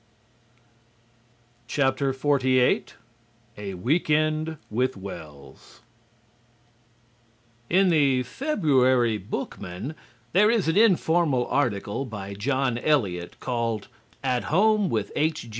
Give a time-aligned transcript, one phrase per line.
[1.69, 2.85] XLVIII
[3.55, 5.81] A WEEK END WITH WELLS
[7.69, 9.93] In the February Bookman
[10.33, 13.89] there is an informal article by John Elliot called
[14.23, 15.47] "At Home with H.